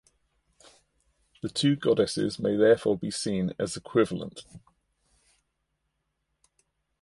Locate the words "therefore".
2.55-2.97